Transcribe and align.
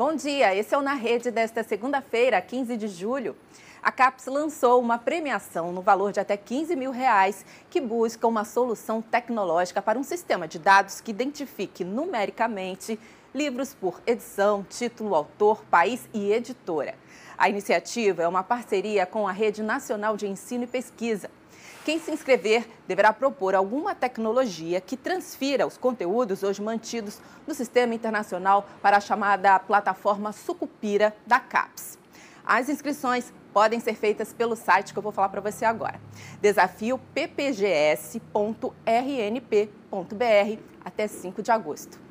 Bom 0.00 0.14
dia, 0.14 0.56
esse 0.56 0.74
é 0.74 0.78
o 0.78 0.80
Na 0.80 0.94
Rede 0.94 1.30
desta 1.30 1.62
segunda-feira, 1.62 2.40
15 2.40 2.74
de 2.74 2.88
julho. 2.88 3.36
A 3.82 3.92
CAPES 3.92 4.28
lançou 4.28 4.80
uma 4.80 4.96
premiação 4.96 5.72
no 5.72 5.82
valor 5.82 6.10
de 6.10 6.18
até 6.18 6.38
15 6.38 6.74
mil 6.74 6.90
reais 6.90 7.44
que 7.68 7.82
busca 7.82 8.26
uma 8.26 8.46
solução 8.46 9.02
tecnológica 9.02 9.82
para 9.82 9.98
um 9.98 10.02
sistema 10.02 10.48
de 10.48 10.58
dados 10.58 11.02
que 11.02 11.10
identifique 11.10 11.84
numericamente 11.84 12.98
livros 13.34 13.74
por 13.74 14.00
edição, 14.06 14.64
título, 14.68 15.14
autor, 15.14 15.64
país 15.70 16.08
e 16.12 16.32
editora. 16.32 16.94
A 17.38 17.48
iniciativa 17.48 18.22
é 18.22 18.28
uma 18.28 18.42
parceria 18.42 19.06
com 19.06 19.26
a 19.26 19.32
Rede 19.32 19.62
Nacional 19.62 20.16
de 20.16 20.26
Ensino 20.26 20.64
e 20.64 20.66
Pesquisa. 20.66 21.30
Quem 21.84 21.98
se 21.98 22.10
inscrever 22.10 22.68
deverá 22.86 23.12
propor 23.12 23.54
alguma 23.54 23.94
tecnologia 23.94 24.80
que 24.80 24.96
transfira 24.96 25.66
os 25.66 25.78
conteúdos 25.78 26.42
hoje 26.42 26.60
mantidos 26.60 27.20
no 27.46 27.54
Sistema 27.54 27.94
Internacional 27.94 28.68
para 28.82 28.98
a 28.98 29.00
chamada 29.00 29.58
plataforma 29.58 30.32
Sucupira 30.32 31.16
da 31.26 31.40
CAPES. 31.40 31.98
As 32.44 32.68
inscrições 32.68 33.32
podem 33.52 33.80
ser 33.80 33.94
feitas 33.94 34.32
pelo 34.32 34.56
site 34.56 34.92
que 34.92 34.98
eu 34.98 35.02
vou 35.02 35.12
falar 35.12 35.30
para 35.30 35.40
você 35.40 35.64
agora. 35.64 36.00
Desafio 36.40 37.00
ppgs.rnp.br 37.14 38.20
até 40.84 41.06
5 41.06 41.42
de 41.42 41.50
agosto. 41.50 42.09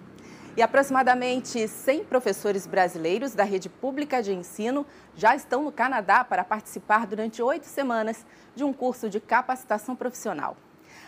E 0.60 0.62
aproximadamente 0.62 1.66
100 1.70 2.04
professores 2.04 2.68
brasileiros 2.68 3.34
da 3.34 3.46
rede 3.46 3.70
pública 3.70 4.22
de 4.22 4.34
ensino 4.34 4.86
já 5.16 5.34
estão 5.34 5.64
no 5.64 5.72
Canadá 5.72 6.22
para 6.26 6.44
participar 6.44 7.08
durante 7.08 7.42
oito 7.42 7.66
semanas 7.66 8.26
de 8.54 8.66
um 8.66 8.74
curso 8.74 9.10
de 9.10 9.22
capacitação 9.22 9.96
profissional. 9.96 10.58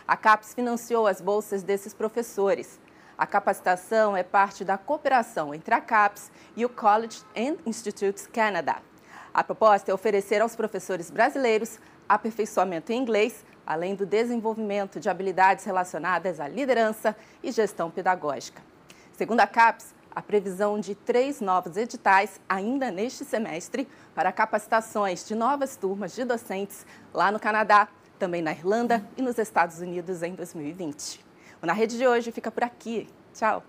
A 0.08 0.16
CAPES 0.16 0.54
financiou 0.54 1.06
as 1.06 1.20
bolsas 1.20 1.64
desses 1.64 1.94
professores. 1.94 2.80
A 3.18 3.28
capacitação 3.28 4.16
é 4.16 4.24
parte 4.24 4.64
da 4.64 4.78
cooperação 4.78 5.54
entre 5.54 5.76
a 5.76 5.82
CAPES 5.82 6.32
e 6.56 6.64
o 6.64 6.70
College 6.70 7.22
and 7.36 7.58
Institutes 7.66 8.26
Canada. 8.28 8.78
A 9.34 9.44
proposta 9.44 9.92
é 9.92 9.94
oferecer 9.94 10.42
aos 10.42 10.56
professores 10.56 11.12
brasileiros 11.12 11.78
aperfeiçoamento 12.08 12.94
em 12.94 13.02
inglês, 13.02 13.44
além 13.68 13.96
do 13.96 14.06
desenvolvimento 14.06 14.98
de 14.98 15.10
habilidades 15.10 15.66
relacionadas 15.66 16.40
à 16.40 16.48
liderança 16.48 17.14
e 17.44 17.52
gestão 17.52 17.92
pedagógica. 17.92 18.71
Segundo 19.22 19.42
a 19.42 19.46
CAPES, 19.46 19.94
a 20.16 20.20
previsão 20.20 20.80
de 20.80 20.96
três 20.96 21.42
novos 21.42 21.78
editais 21.78 22.42
ainda 22.50 22.90
neste 22.90 23.24
semestre 23.24 23.88
para 24.16 24.32
capacitações 24.32 25.28
de 25.28 25.36
novas 25.36 25.76
turmas 25.76 26.16
de 26.16 26.24
docentes 26.24 26.88
lá 27.14 27.32
no 27.32 27.40
Canadá, 27.40 27.88
também 28.18 28.42
na 28.42 28.52
Irlanda 28.52 29.08
e 29.16 29.22
nos 29.22 29.38
Estados 29.38 29.80
Unidos 29.80 30.24
em 30.24 30.34
2020. 30.34 31.24
O 31.62 31.68
Na 31.68 31.74
Rede 31.74 32.00
de 32.00 32.08
hoje 32.08 32.32
fica 32.32 32.50
por 32.50 32.64
aqui. 32.64 33.08
Tchau! 33.32 33.64